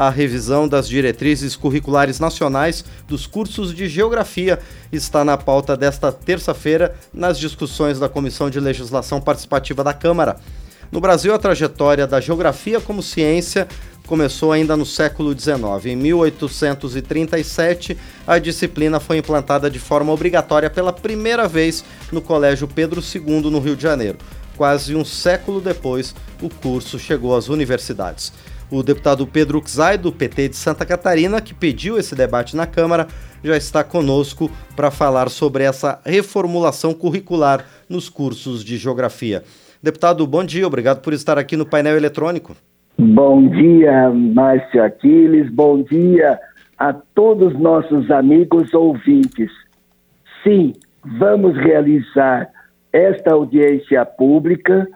[0.00, 4.58] a revisão das diretrizes curriculares nacionais dos cursos de Geografia
[4.90, 10.38] está na pauta desta terça-feira nas discussões da Comissão de Legislação Participativa da Câmara.
[10.90, 13.68] No Brasil, a trajetória da geografia como ciência
[14.06, 15.84] começou ainda no século XIX.
[15.84, 17.94] Em 1837,
[18.26, 23.58] a disciplina foi implantada de forma obrigatória pela primeira vez no Colégio Pedro II, no
[23.58, 24.16] Rio de Janeiro.
[24.56, 28.32] Quase um século depois, o curso chegou às universidades.
[28.70, 33.08] O deputado Pedro Xay, do PT de Santa Catarina, que pediu esse debate na Câmara,
[33.42, 39.42] já está conosco para falar sobre essa reformulação curricular nos cursos de geografia.
[39.82, 42.54] Deputado, bom dia, obrigado por estar aqui no painel eletrônico.
[42.96, 46.38] Bom dia, Márcio Aquiles, bom dia
[46.78, 49.50] a todos nossos amigos ouvintes.
[50.44, 50.74] Sim,
[51.18, 52.48] vamos realizar
[52.92, 54.86] esta audiência pública,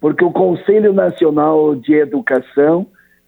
[0.00, 2.86] porque o Conselho Nacional de Educação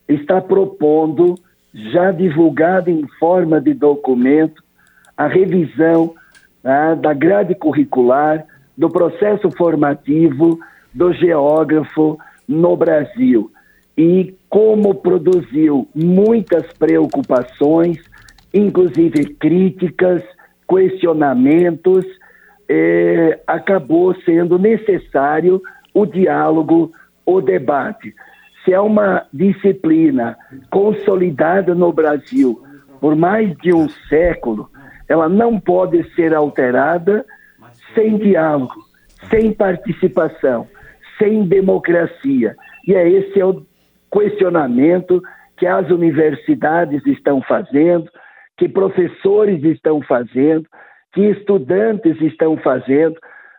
[0.09, 1.35] está propondo,
[1.75, 4.63] já divulgado em forma de documento,
[5.17, 6.15] a revisão
[6.63, 8.45] né, da grade curricular,
[8.77, 10.59] do processo formativo
[10.95, 13.51] do geógrafo no Brasil
[13.99, 17.99] e como produziu muitas preocupações,
[18.55, 20.23] inclusive críticas,
[20.69, 22.07] questionamentos,
[22.69, 25.61] eh, acabou sendo necessário
[25.93, 26.93] o diálogo,
[27.27, 28.15] o debate.
[28.69, 30.37] Se é uma disciplina
[30.71, 32.63] consolidada no Brasil
[33.01, 34.69] por mais de um século,
[35.09, 37.25] ela não pode ser alterada
[37.95, 38.75] sem diálogo,
[39.31, 40.69] sem participação,
[41.19, 42.55] sem democracia.
[42.87, 43.65] E é esse é o
[44.13, 45.23] questionamento
[45.57, 48.11] que as universidades estão fazendo,
[48.59, 50.67] que professores estão fazendo,
[51.15, 53.17] que estudantes estão fazendo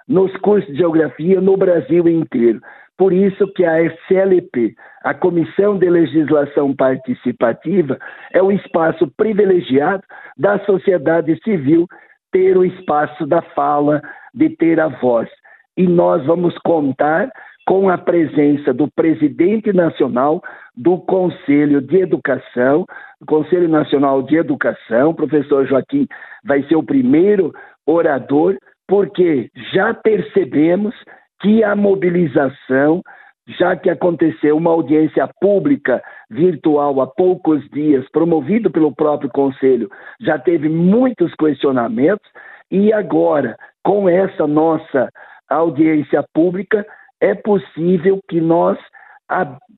[0.07, 2.61] nos cursos de geografia no Brasil inteiro.
[2.99, 7.97] Por isso que a SLP, a Comissão de Legislação Participativa,
[8.33, 10.03] é o espaço privilegiado
[10.37, 11.87] da sociedade civil
[12.29, 14.01] ter o espaço da fala,
[14.33, 15.29] de ter a voz.
[15.77, 17.31] E nós vamos contar
[17.65, 20.43] com a presença do presidente nacional
[20.75, 22.85] do Conselho de Educação,
[23.25, 26.05] Conselho Nacional de Educação, professor Joaquim
[26.43, 27.53] vai ser o primeiro
[27.87, 30.93] orador, porque já percebemos
[31.41, 33.01] que a mobilização,
[33.47, 39.89] já que aconteceu uma audiência pública virtual há poucos dias, promovido pelo próprio Conselho,
[40.19, 42.29] já teve muitos questionamentos,
[42.71, 45.09] e agora, com essa nossa
[45.49, 46.85] audiência pública,
[47.19, 48.77] é possível que nós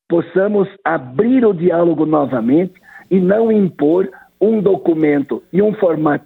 [0.09, 2.73] possamos abrir o diálogo novamente
[3.09, 6.25] e não impor um documento e um formato,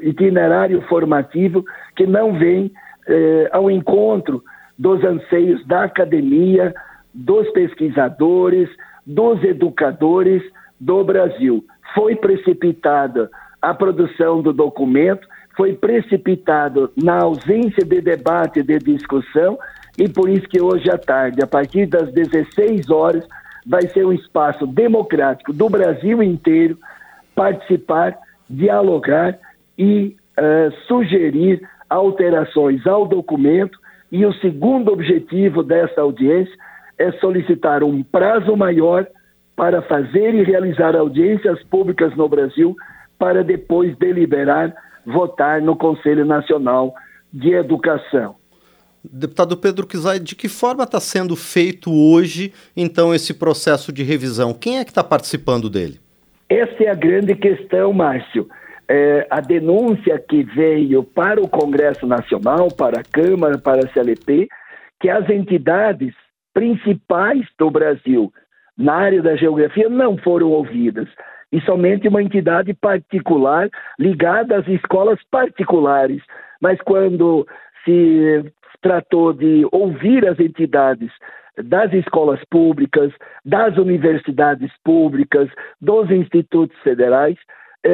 [0.00, 1.64] itinerário formativo
[1.96, 2.70] que não vem
[3.06, 4.42] eh, ao encontro
[4.78, 6.74] dos anseios da academia,
[7.12, 8.68] dos pesquisadores,
[9.06, 10.42] dos educadores
[10.80, 11.64] do Brasil.
[11.94, 13.30] Foi precipitada
[13.62, 15.26] a produção do documento,
[15.56, 19.58] foi precipitado na ausência de debate, de discussão,
[19.96, 23.26] e por isso que hoje à tarde, a partir das 16 horas,
[23.66, 26.76] vai ser um espaço democrático do Brasil inteiro
[27.34, 28.16] participar,
[28.48, 29.38] dialogar
[29.78, 33.78] e uh, sugerir alterações ao documento.
[34.14, 36.54] E o segundo objetivo dessa audiência
[36.96, 39.04] é solicitar um prazo maior
[39.56, 42.76] para fazer e realizar audiências públicas no Brasil,
[43.18, 44.72] para depois deliberar,
[45.04, 46.94] votar no Conselho Nacional
[47.32, 48.36] de Educação.
[49.02, 54.54] Deputado Pedro Kizai, de que forma está sendo feito hoje, então, esse processo de revisão?
[54.54, 55.98] Quem é que está participando dele?
[56.48, 58.48] Essa é a grande questão, Márcio.
[58.88, 64.48] É, a denúncia que veio para o Congresso Nacional, para a Câmara, para a CLP,
[65.00, 66.14] que as entidades
[66.52, 68.32] principais do Brasil
[68.76, 71.08] na área da geografia não foram ouvidas.
[71.52, 73.68] E somente uma entidade particular
[73.98, 76.22] ligada às escolas particulares.
[76.60, 77.46] Mas quando
[77.84, 78.44] se
[78.82, 81.10] tratou de ouvir as entidades
[81.62, 83.12] das escolas públicas,
[83.44, 85.48] das universidades públicas,
[85.80, 87.38] dos institutos federais,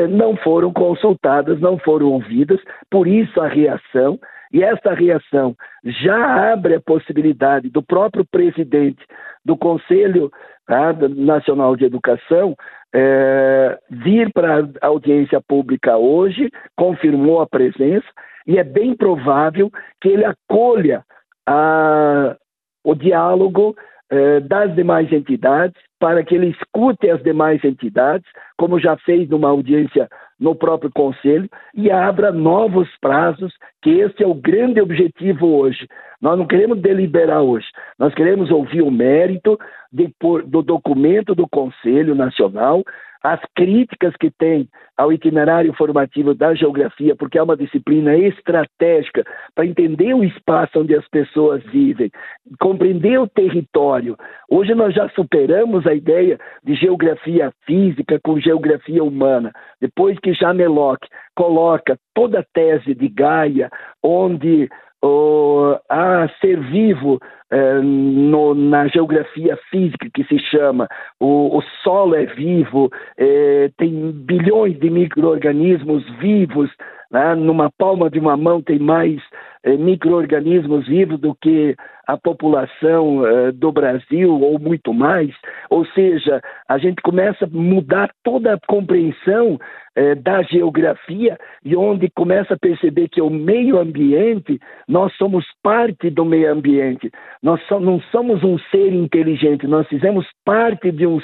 [0.09, 2.61] não foram consultadas, não foram ouvidas,
[2.91, 4.19] por isso a reação,
[4.53, 5.55] e esta reação
[5.85, 9.05] já abre a possibilidade do próprio presidente
[9.45, 10.31] do Conselho
[10.67, 12.55] tá, Nacional de Educação
[12.93, 18.07] é, vir para a audiência pública hoje, confirmou a presença,
[18.47, 19.71] e é bem provável
[20.01, 21.05] que ele acolha
[21.47, 22.37] a,
[22.85, 23.77] o diálogo
[24.11, 28.27] é, das demais entidades, para que ele escute as demais entidades,
[28.57, 30.09] como já fez numa audiência
[30.41, 33.53] no próprio Conselho, e abra novos prazos,
[33.83, 35.87] que esse é o grande objetivo hoje,
[36.21, 37.67] Nós não queremos deliberar hoje.
[37.99, 39.59] Nós queremos ouvir o mérito
[39.93, 40.13] de,
[40.47, 42.83] do documento do Conselho Nacional,
[43.23, 49.25] as críticas que tem ao itinerário formativo da geografia, porque é uma disciplina estratégica
[49.55, 52.11] para entender o espaço onde as pessoas vivem,
[52.59, 54.17] compreender o território.
[54.51, 59.53] Hoje nós já superamos a ideia de geografia física com geografia humana.
[59.81, 61.01] Depois que Jameloc
[61.35, 63.71] coloca toda a tese de Gaia,
[64.03, 64.69] onde
[65.03, 67.21] oh, há ser vivo
[67.51, 70.89] eh, no, na geografia física que se chama,
[71.19, 76.71] o, o solo é vivo, eh, tem bilhões de micro-organismos vivos,
[77.11, 77.35] né?
[77.35, 79.21] numa palma de uma mão tem mais
[79.63, 81.77] eh, micro-organismos vivos do que
[82.07, 85.31] a população eh, do Brasil, ou muito mais.
[85.69, 89.59] Ou seja, a gente começa a mudar toda a compreensão
[89.95, 94.59] eh, da geografia e onde começa a perceber que o meio ambiente,
[94.89, 97.11] nós somos parte do meio ambiente.
[97.43, 101.21] Nós so, não somos um ser inteligente, nós fizemos parte de um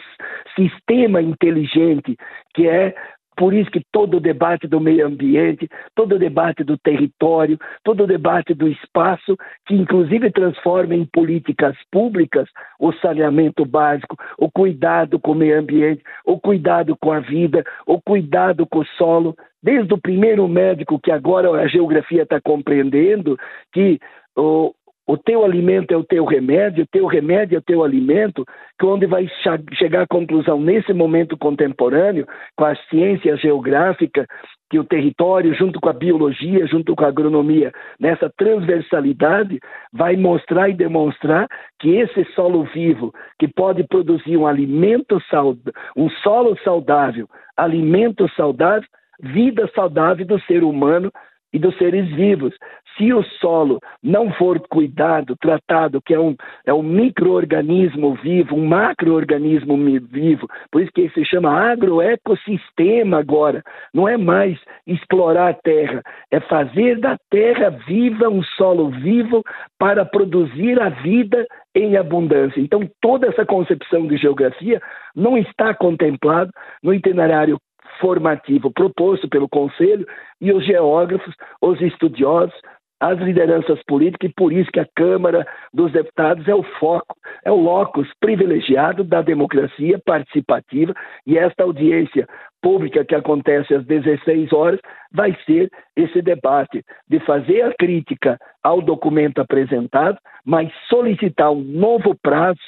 [0.55, 2.17] sistema inteligente
[2.55, 2.95] que é
[3.37, 8.05] por isso que todo o debate do meio ambiente, todo o debate do território, todo
[8.05, 9.37] o debate do espaço,
[9.67, 12.49] que inclusive transforma em políticas públicas
[12.81, 18.01] o saneamento básico, o cuidado com o meio ambiente, o cuidado com a vida, o
[18.01, 23.39] cuidado com o solo, desde o primeiro médico que agora a geografia está compreendendo
[23.73, 23.99] que
[24.37, 24.73] o,
[25.07, 28.45] o teu alimento é o teu remédio, o teu remédio é o teu alimento,
[28.79, 29.29] que onde vai
[29.75, 32.27] chegar à conclusão nesse momento contemporâneo,
[32.57, 34.27] com a ciência geográfica,
[34.69, 39.61] que o território, junto com a biologia, junto com a agronomia, nessa transversalidade,
[39.93, 41.47] vai mostrar e demonstrar
[41.79, 48.89] que esse solo vivo, que pode produzir um alimento saudável, um solo saudável, alimento saudável,
[49.21, 51.13] vida saudável do ser humano
[51.53, 52.55] e dos seres vivos.
[52.97, 56.35] Se o solo não for cuidado, tratado, que é um,
[56.65, 59.77] é um microorganismo vivo, um macroorganismo
[60.09, 63.63] vivo, por isso que se chama agroecossistema agora,
[63.93, 69.43] não é mais explorar a terra, é fazer da terra viva um solo vivo
[69.79, 72.61] para produzir a vida em abundância.
[72.61, 74.81] Então, toda essa concepção de geografia
[75.15, 76.51] não está contemplado
[76.83, 77.59] no itinerário
[78.01, 80.07] formativo proposto pelo Conselho
[80.41, 82.55] e os geógrafos, os estudiosos,
[83.01, 87.15] as lideranças políticas, e por isso que a Câmara dos Deputados é o foco,
[87.45, 90.95] é o locus privilegiado da democracia participativa,
[91.27, 92.27] e esta audiência
[92.63, 94.81] pública que acontece às 16 horas
[95.13, 102.17] vai ser esse debate de fazer a crítica ao documento apresentado, mas solicitar um novo
[102.23, 102.61] prazo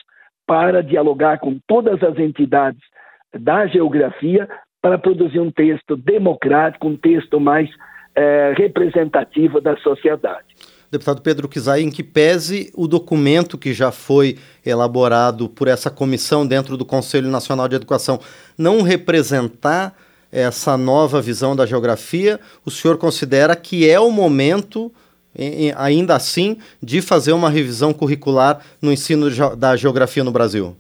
[0.47, 2.81] para dialogar com todas as entidades
[3.35, 4.49] da geografia
[4.81, 7.69] para produzir um texto democrático, um texto mais
[8.15, 10.47] é, representativo da sociedade.
[10.91, 16.47] Deputado Pedro Kizai, em que pese o documento que já foi elaborado por essa comissão
[16.47, 18.19] dentro do Conselho Nacional de Educação
[18.57, 19.95] não representar
[20.33, 24.91] essa nova visão da geografia, o senhor considera que é o momento,
[25.77, 30.77] ainda assim, de fazer uma revisão curricular no ensino da geografia no Brasil?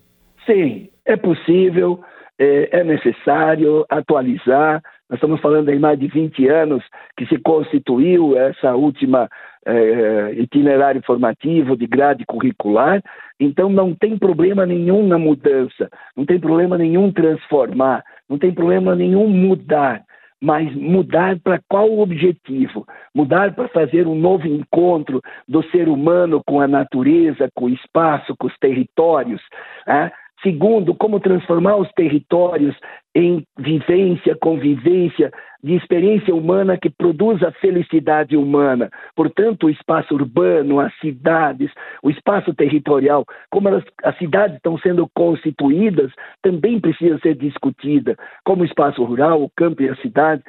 [0.46, 2.00] Sim, é possível
[2.38, 4.82] é, é necessário atualizar.
[5.08, 6.84] Nós estamos falando em mais de 20 anos
[7.16, 9.28] que se constituiu essa última
[9.66, 13.02] é, itinerário formativo de grade curricular,
[13.40, 18.94] então não tem problema nenhum na mudança, não tem problema nenhum transformar, não tem problema
[18.94, 20.02] nenhum mudar
[20.40, 22.86] mas mudar para qual objetivo?
[23.14, 28.36] Mudar para fazer um novo encontro do ser humano com a natureza, com o espaço,
[28.38, 29.42] com os territórios.
[29.86, 30.12] Né?
[30.42, 32.76] Segundo, como transformar os territórios
[33.14, 38.90] em vivência, convivência, de experiência humana que produz a felicidade humana.
[39.16, 41.70] Portanto, o espaço urbano, as cidades,
[42.02, 48.16] o espaço territorial, como elas, as cidades estão sendo constituídas, também precisa ser discutida.
[48.44, 50.42] Como o espaço rural, o campo e a cidade,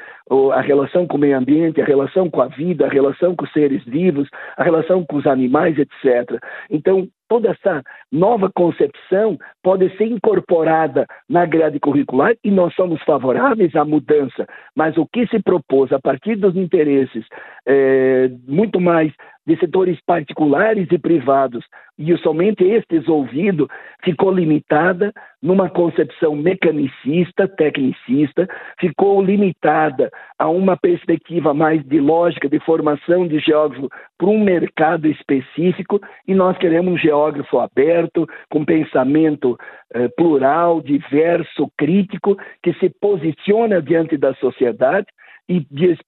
[0.53, 3.51] a relação com o meio ambiente, a relação com a vida, a relação com os
[3.51, 6.39] seres vivos, a relação com os animais, etc.
[6.69, 13.75] Então, toda essa nova concepção pode ser incorporada na grade curricular e nós somos favoráveis
[13.75, 14.45] à mudança,
[14.75, 17.25] mas o que se propôs a partir dos interesses
[17.65, 19.13] é, muito mais
[19.49, 21.65] de setores particulares e privados,
[21.97, 23.67] e somente estes ouvidos,
[24.03, 28.47] ficou limitada numa concepção mecanicista, tecnicista,
[28.79, 33.89] ficou limitada a uma perspectiva mais de lógica, de formação de geógrafo
[34.19, 39.57] para um mercado específico, e nós queremos um geógrafo aberto, com pensamento
[39.95, 45.07] eh, plural, diverso, crítico, que se posiciona diante da sociedade
[45.49, 45.65] e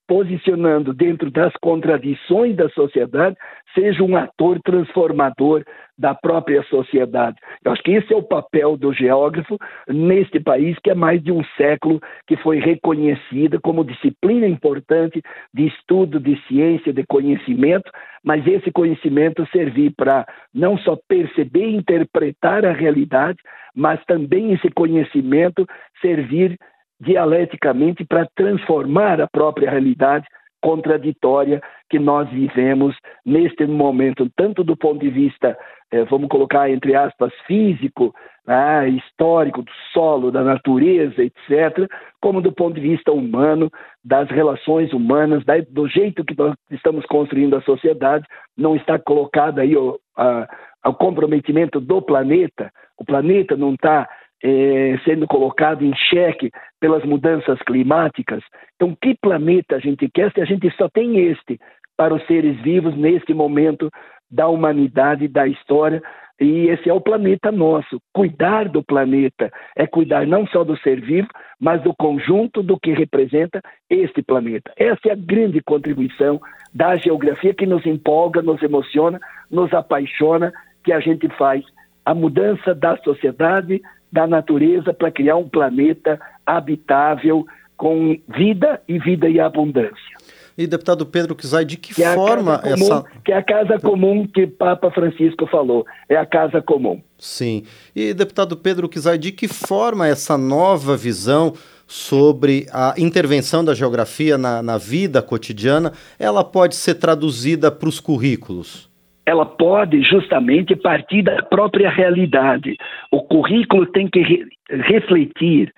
[0.08, 3.36] posicionando dentro das contradições da sociedade,
[3.74, 5.64] seja um ator transformador
[5.98, 7.38] da própria sociedade.
[7.66, 9.58] Eu acho que esse é o papel do geógrafo
[9.88, 15.20] neste país que é mais de um século que foi reconhecida como disciplina importante
[15.52, 17.90] de estudo, de ciência, de conhecimento,
[18.24, 23.40] mas esse conhecimento servir para não só perceber e interpretar a realidade,
[23.76, 25.66] mas também esse conhecimento
[26.00, 26.58] servir
[27.02, 30.26] dialeticamente para transformar a própria realidade
[30.62, 35.58] contraditória que nós vivemos neste momento, tanto do ponto de vista,
[35.92, 38.14] eh, vamos colocar entre aspas, físico,
[38.46, 41.90] né, histórico, do solo, da natureza, etc.,
[42.22, 43.70] como do ponto de vista humano,
[44.06, 49.76] das relações humanas, do jeito que nós estamos construindo a sociedade, não está colocado aí
[49.76, 50.48] o, a,
[50.86, 54.08] o comprometimento do planeta, o planeta não está
[54.44, 58.44] é, sendo colocado em xeque pelas mudanças climáticas.
[58.76, 61.60] Então, que planeta a gente quer se a gente só tem este
[61.96, 63.90] para os seres vivos neste momento
[64.30, 66.02] da humanidade, da história?
[66.40, 68.02] E esse é o planeta nosso.
[68.12, 71.28] Cuidar do planeta é cuidar não só do ser vivo,
[71.60, 74.72] mas do conjunto do que representa este planeta.
[74.76, 76.42] Essa é a grande contribuição
[76.74, 79.20] da geografia que nos empolga, nos emociona,
[79.52, 80.52] nos apaixona,
[80.84, 81.64] que a gente faz
[82.04, 83.80] a mudança da sociedade,
[84.12, 87.46] da natureza para criar um planeta habitável
[87.78, 90.12] com vida e vida e abundância.
[90.58, 93.06] E deputado Pedro Kizai, de que, que é forma comum, essa.
[93.24, 97.02] Que é a casa comum que Papa Francisco falou, é a casa comum.
[97.18, 97.64] Sim.
[97.96, 101.54] E deputado Pedro Kizai, de que forma essa nova visão
[101.88, 108.00] sobre a intervenção da geografia na, na vida cotidiana ela pode ser traduzida para os
[108.00, 108.91] currículos?
[109.26, 112.76] Ela pode justamente partir da própria realidade.
[113.12, 115.72] O currículo tem que re refletir,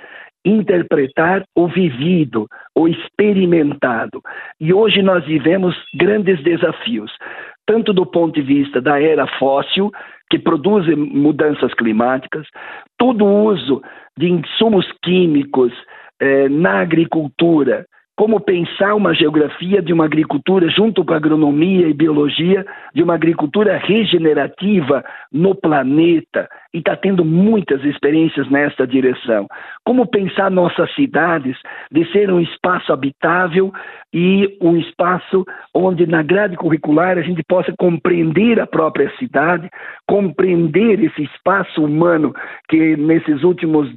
[0.46, 4.22] interpretar o vivido, o experimentado.
[4.60, 7.12] E hoje nós vivemos grandes desafios,
[7.66, 9.92] tanto do ponto de vista da era fóssil,
[10.30, 12.48] que produz mudanças climáticas,
[12.98, 13.82] todo o uso
[14.18, 15.72] de insumos químicos
[16.20, 22.66] eh, na agricultura, como pensar uma geografia de uma agricultura junto com agronomia e biologia,
[22.94, 29.48] de uma agricultura regenerativa no planeta, e está tendo muitas experiências nessa direção.
[29.84, 31.58] Como pensar nossas cidades
[31.92, 33.72] de ser um espaço habitável
[34.14, 35.44] e um espaço
[35.74, 39.70] onde na grade curricular a gente possa compreender a própria cidade,
[40.08, 42.34] compreender esse espaço humano
[42.70, 43.90] que nesses últimos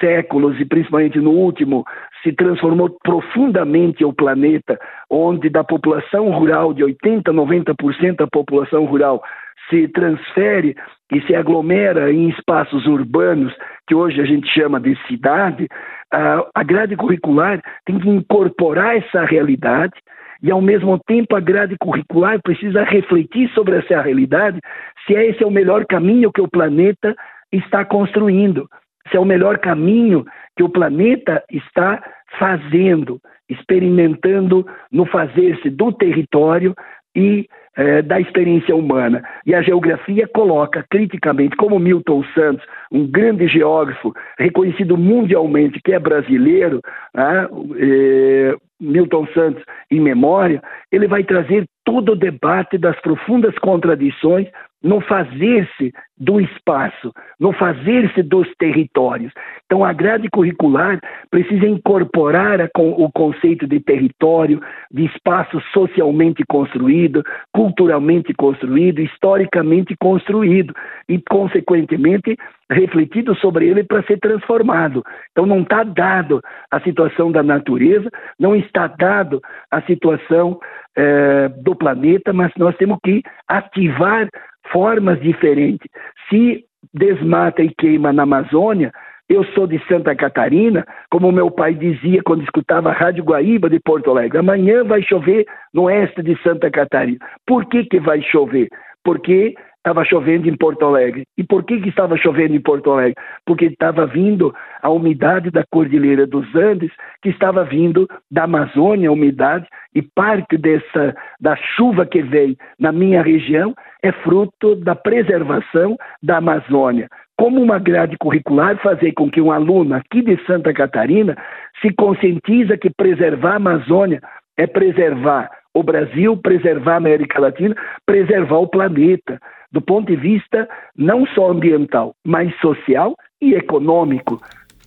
[0.00, 1.84] séculos e principalmente no último
[2.22, 4.78] se transformou profundamente o planeta,
[5.10, 9.22] onde da população rural de 80, 90% da população rural
[9.68, 10.74] se transfere
[11.12, 13.54] e se aglomera em espaços urbanos,
[13.86, 15.68] que hoje a gente chama de cidade,
[16.10, 19.94] a grade curricular tem que incorporar essa realidade
[20.42, 24.60] e, ao mesmo tempo, a grade curricular precisa refletir sobre essa realidade,
[25.06, 27.14] se esse é o melhor caminho que o planeta
[27.52, 28.68] está construindo,
[29.10, 30.24] se é o melhor caminho
[30.56, 32.02] que o planeta está
[32.38, 36.74] fazendo, experimentando no fazer-se do território
[37.14, 39.22] e é, da experiência humana.
[39.46, 45.98] E a geografia coloca criticamente, como Milton Santos, um grande geógrafo reconhecido mundialmente, que é
[45.98, 46.80] brasileiro,
[47.14, 50.60] né, é, Milton Santos em memória,
[50.90, 54.48] ele vai trazer todo o debate das profundas contradições
[54.82, 59.32] no fazer-se do espaço, no fazer-se dos territórios.
[59.66, 67.22] Então, a grade curricular precisa incorporar a, o conceito de território, de espaço socialmente construído,
[67.52, 70.74] culturalmente construído, historicamente construído
[71.08, 72.36] e, consequentemente,
[72.70, 75.02] refletido sobre ele para ser transformado.
[75.30, 80.58] Então, não está dado a situação da natureza, não está dado a situação
[80.96, 84.28] eh, do planeta, mas nós temos que ativar
[84.72, 85.88] formas diferentes.
[86.28, 88.92] Se desmata e queima na Amazônia,
[89.28, 93.78] eu sou de Santa Catarina, como meu pai dizia quando escutava a Rádio Guaíba de
[93.78, 95.44] Porto Alegre, amanhã vai chover
[95.74, 97.18] no oeste de Santa Catarina.
[97.46, 98.68] Por que, que vai chover?
[99.04, 99.54] Porque
[99.88, 101.24] estava chovendo em Porto Alegre.
[101.36, 103.14] E por que, que estava chovendo em Porto Alegre?
[103.46, 106.90] Porque estava vindo a umidade da Cordilheira dos Andes,
[107.22, 112.92] que estava vindo da Amazônia, a umidade, e parte dessa da chuva que veio na
[112.92, 117.08] minha região é fruto da preservação da Amazônia.
[117.38, 121.34] Como uma grade curricular fazer com que um aluno aqui de Santa Catarina
[121.80, 124.20] se conscientiza que preservar a Amazônia
[124.58, 129.40] é preservar o Brasil, preservar a América Latina, preservar o planeta
[129.70, 134.40] do ponto de vista não só ambiental, mas social e econômico.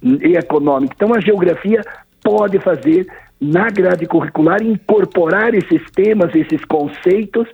[0.04, 0.94] E econômico.
[0.96, 1.82] Então a geografia
[2.24, 3.06] pode fazer
[3.40, 7.48] na grade curricular incorporar esses temas, esses conceitos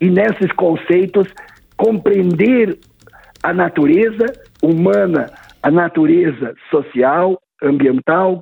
[0.00, 1.28] e nesses conceitos
[1.76, 2.78] compreender
[3.42, 4.26] a natureza
[4.62, 5.26] humana,
[5.62, 8.40] a natureza social, ambiental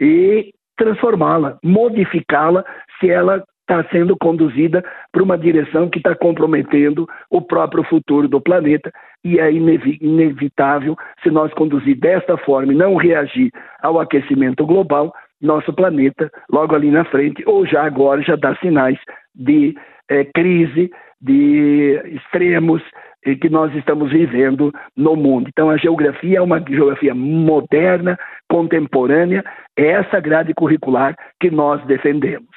[0.00, 2.64] e transformá-la, modificá-la
[3.00, 8.40] se ela está sendo conduzida para uma direção que está comprometendo o próprio futuro do
[8.40, 8.92] planeta
[9.24, 13.50] e é inevitável se nós conduzir desta forma e não reagir
[13.82, 18.98] ao aquecimento global, nosso planeta logo ali na frente ou já agora já dá sinais
[19.34, 19.74] de
[20.08, 22.82] é, crise, de extremos
[23.26, 25.48] eh, que nós estamos vivendo no mundo.
[25.48, 28.16] Então, a geografia é uma geografia moderna,
[28.48, 29.44] contemporânea,
[29.76, 32.55] é essa grade curricular que nós defendemos.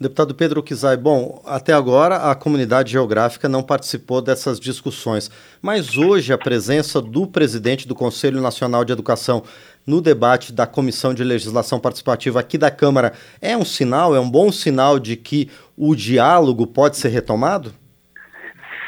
[0.00, 5.30] Deputado Pedro Kizai, bom, até agora a comunidade geográfica não participou dessas discussões,
[5.62, 9.44] mas hoje a presença do presidente do Conselho Nacional de Educação
[9.86, 14.28] no debate da Comissão de Legislação Participativa aqui da Câmara é um sinal, é um
[14.28, 17.70] bom sinal de que o diálogo pode ser retomado?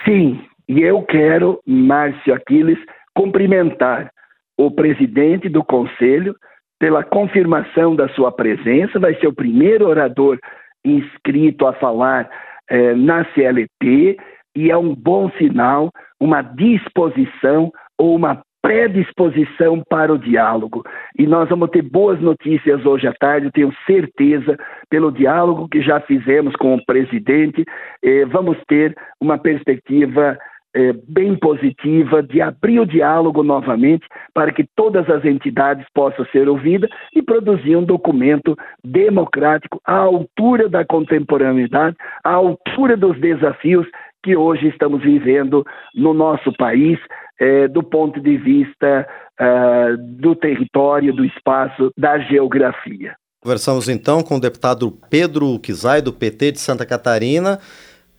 [0.04, 2.78] Sim, e eu quero, Márcio Aquiles,
[3.14, 4.10] cumprimentar
[4.58, 6.34] o presidente do Conselho
[6.78, 10.38] pela confirmação da sua presença, vai ser o primeiro orador
[10.84, 12.28] inscrito a falar
[12.70, 14.16] eh, na CLT,
[14.56, 20.82] e é um bom sinal, uma disposição ou uma predisposição para o diálogo.
[21.18, 24.56] E nós vamos ter boas notícias hoje à tarde, tenho certeza,
[24.88, 27.62] pelo diálogo que já fizemos com o presidente,
[28.02, 30.38] eh, vamos ter uma perspectiva
[30.74, 36.48] eh, bem positiva de abrir o diálogo novamente para que todas as entidades possam ser
[36.48, 43.86] ouvidas e produzir um documento democrático à altura da contemporaneidade, à altura dos desafios
[44.24, 45.64] que hoje estamos vivendo
[45.94, 46.98] no nosso país,
[47.38, 49.06] é, do ponto de vista
[49.40, 53.14] uh, do território, do espaço, da geografia.
[53.42, 57.58] Conversamos então com o deputado Pedro Kizai, do PT de Santa Catarina,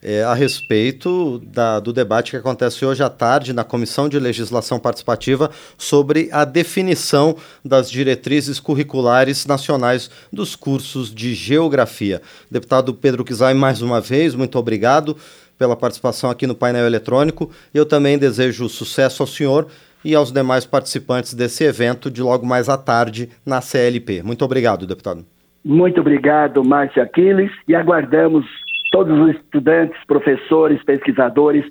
[0.08, 4.80] é, a respeito da, do debate que acontece hoje à tarde na Comissão de Legislação
[4.80, 12.22] Participativa sobre a definição das diretrizes curriculares nacionais dos cursos de Geografia.
[12.52, 15.18] Deputado Pedro Kizai, mais uma vez, muito obrigado
[15.58, 17.50] pela participação aqui no painel eletrônico.
[17.74, 19.66] Eu também desejo sucesso ao senhor
[20.04, 24.22] e aos demais participantes desse evento de logo mais à tarde na CLP.
[24.22, 25.26] Muito obrigado, deputado.
[25.64, 28.46] Muito obrigado, Márcio Aquiles, e aguardamos
[28.96, 31.66] todos os estudantes, professores, pesquisadores,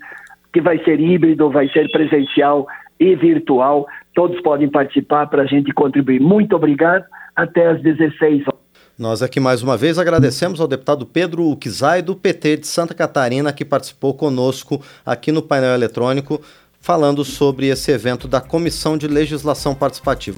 [0.53, 2.67] que vai ser híbrido, vai ser presencial
[3.01, 3.87] e virtual.
[4.15, 6.21] Todos podem participar para a gente contribuir.
[6.21, 7.07] Muito obrigado.
[7.35, 8.61] Até às 16 horas.
[8.99, 13.55] Nós aqui mais uma vez agradecemos ao deputado Pedro Uquizai, do PT de Santa Catarina,
[13.55, 16.43] que participou conosco aqui no painel eletrônico,
[16.79, 20.33] falando sobre esse evento da Comissão de Legislação Participativa.